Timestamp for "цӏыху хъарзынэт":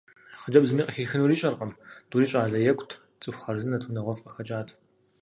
3.21-3.83